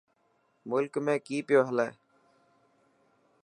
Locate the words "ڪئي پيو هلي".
1.25-1.87